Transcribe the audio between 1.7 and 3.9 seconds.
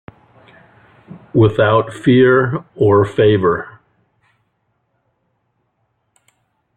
fear or favour.